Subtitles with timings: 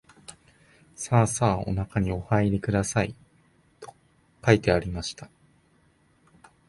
[0.95, 3.13] さあさあおなかにおはいりください、
[3.79, 3.93] と
[4.43, 5.29] 書いてありました